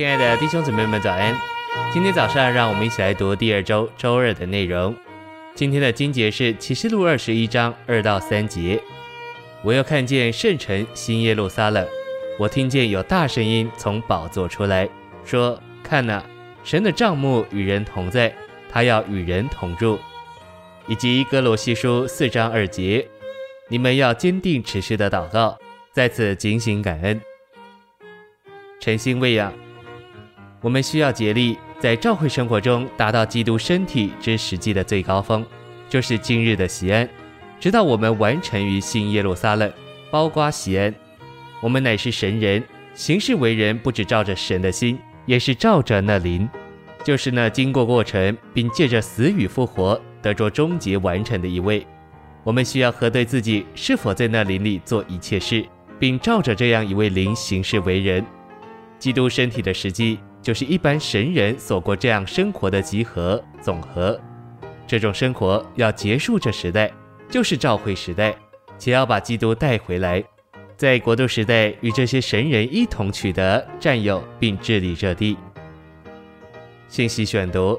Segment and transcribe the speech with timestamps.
[0.00, 1.38] 亲爱的弟兄姊妹们，早安！
[1.92, 4.96] 今天早上，让我们一起来读第二周周二的内容。
[5.54, 8.82] 今天的经节是启示录二十一章二到三节。
[9.62, 11.86] 我又看见圣城新耶路撒冷，
[12.38, 14.88] 我听见有大声音从宝座出来，
[15.22, 16.24] 说：“看哪，
[16.64, 18.34] 神的帐幕与人同在，
[18.70, 19.98] 他要与人同住。”
[20.88, 23.06] 以及歌罗西书四章二节，
[23.68, 25.58] 你们要坚定持续的祷告，
[25.92, 27.20] 在此警醒感恩，
[28.80, 29.52] 诚心喂养。
[30.62, 35.44] 我们需要竭力在教会生活中达到基督身体之实际的最高峰，
[35.88, 37.08] 就是今日的锡安，
[37.58, 39.72] 直到我们完成于新耶路撒冷，
[40.10, 40.94] 包括锡安。
[41.62, 42.62] 我们乃是神人，
[42.94, 46.46] 行事为人不只照着神的心，也是照着那灵，
[47.02, 51.86] 就是那经过过程，并借着死与复活得着终结完成的一位。
[52.44, 55.64] 我们需要核对自己是否在那灵里做一切事，
[55.98, 58.22] 并照着这样一位灵行事为人。
[58.98, 60.18] 基督身体的实际。
[60.42, 64.18] 就是一般神人所过这样生活的集合总和，
[64.86, 66.90] 这种生活要结束这时代，
[67.28, 68.34] 就是召会时代，
[68.78, 70.24] 且要把基督带回来，
[70.76, 75.36] 在国度时代与这些神人一同取得、占有并治理这地。
[76.88, 77.78] 信息选读：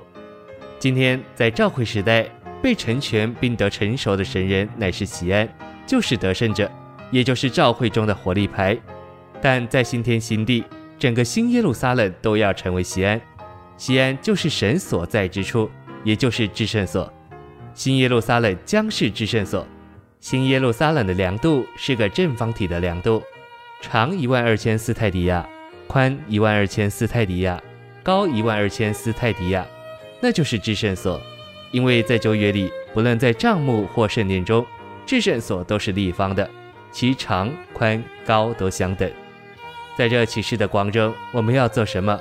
[0.77, 2.25] 今天在召会时代
[2.61, 5.49] 被成全并得成熟的神人乃是锡安，
[5.87, 6.71] 就是得胜者，
[7.09, 8.77] 也就是召会中的活力牌，
[9.41, 10.63] 但在新天新地。
[11.01, 13.19] 整个新耶路撒冷都要成为锡安，
[13.75, 15.67] 锡安就是神所在之处，
[16.03, 17.11] 也就是至圣所。
[17.73, 19.65] 新耶路撒冷将是至圣所。
[20.19, 23.19] 新耶路撒冷的量度是个正方体的量度，
[23.81, 25.43] 长一万二千斯泰迪亚，
[25.87, 27.59] 宽一万二千斯泰迪亚，
[28.03, 29.65] 高一万二千斯泰迪亚，
[30.21, 31.19] 那就是至圣所。
[31.71, 34.63] 因为在旧约里，不论在帐幕或圣殿中，
[35.07, 36.47] 至圣所都是立方的，
[36.91, 39.11] 其长、宽、高都相等。
[39.97, 42.19] 在这启示的光中，我们要做什么？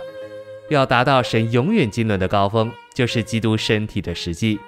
[0.69, 4.59] 要达到神永远经纶的高峰，就是基督身体的实际。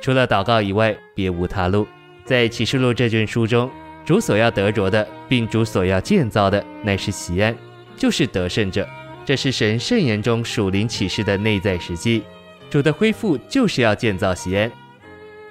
[0.00, 1.86] 除了祷告以外，别无他路。
[2.24, 3.70] 在启示录这卷书中，
[4.04, 7.56] 主所要得着的，并主所要建造的，乃是喜安，
[7.96, 8.86] 就是得胜者。
[9.24, 12.22] 这是神圣言中属灵启示的内在实际。
[12.70, 14.70] 主的恢复就是要建造喜安。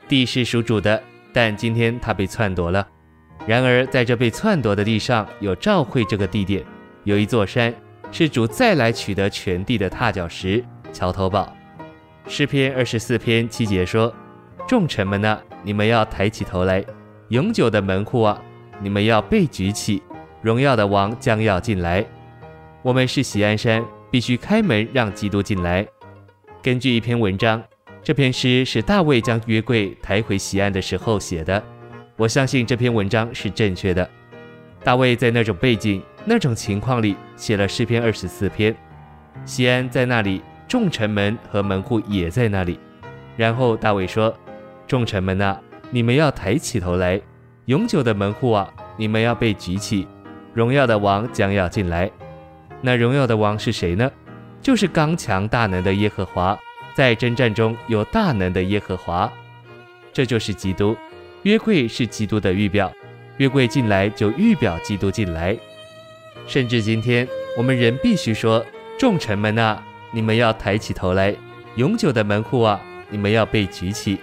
[0.07, 1.01] 地是属主的，
[1.33, 2.87] 但今天它被篡夺了。
[3.45, 6.63] 然而，在这被篡夺的地上有召会这个地点。
[7.07, 7.73] 有一座山，
[8.11, 11.55] 是主再来取得全地的踏脚石，桥头堡。
[12.27, 14.13] 诗篇二十四篇七节说
[14.67, 16.81] ：“众城门哪，你们要抬起头来；
[17.29, 18.37] 永久的门户啊，
[18.81, 20.03] 你们要被举起。
[20.41, 22.05] 荣耀的王将要进来。
[22.81, 25.87] 我们是喜安山，必须开门让基督进来。”
[26.61, 27.63] 根据一篇文章，
[28.03, 31.63] 这篇诗是大卫将约柜抬回喜安的时候写的。
[32.17, 34.09] 我相信这篇文章是正确的。
[34.83, 36.03] 大卫在那种背景。
[36.29, 38.75] 那种情况里写了诗篇二十四篇，
[39.45, 42.77] 西安在那里，众城门和门户也在那里。
[43.37, 44.37] 然后大卫说
[44.85, 45.57] ：“众臣们啊，
[45.89, 47.17] 你们要抬起头来；
[47.67, 50.05] 永久的门户啊，你们要被举起。
[50.53, 52.11] 荣耀的王将要进来。
[52.81, 54.11] 那荣耀的王是谁呢？
[54.61, 56.59] 就是刚强大能的耶和华，
[56.93, 59.31] 在征战中有大能的耶和华。
[60.11, 60.93] 这就是基督。
[61.43, 62.91] 约柜是基督的预表，
[63.37, 65.57] 约柜进来就预表基督进来。”
[66.47, 67.27] 甚至今天，
[67.57, 68.65] 我们仍必须说
[68.97, 71.33] ：“众臣们啊，你们要抬起头来；
[71.75, 74.17] 永久的门户啊，你们要被举起。”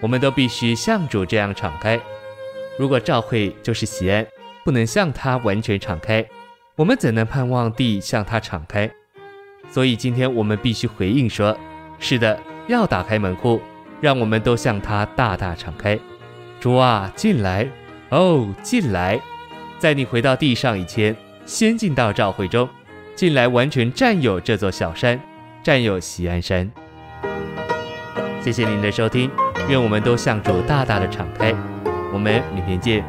[0.00, 2.00] 我们都必须像主这样敞开。
[2.78, 4.26] 如果召会就是锡安，
[4.64, 6.24] 不能向他完全敞开，
[6.76, 8.90] 我们怎能盼望地向他敞开？
[9.70, 11.54] 所以今天我们必须回应说
[12.00, 13.60] ：“是的，要打开门户，
[14.00, 15.98] 让我们都向他大大敞开。”
[16.58, 17.68] 主啊，进来！
[18.08, 19.20] 哦，进来！
[19.78, 21.14] 在你回到地上以前。
[21.50, 22.68] 先进到赵会州，
[23.16, 25.20] 进来完全占有这座小山，
[25.64, 26.70] 占有西安山。
[28.40, 29.28] 谢谢您的收听，
[29.68, 31.52] 愿我们都向主大大的敞开。
[32.12, 33.04] 我们明天见。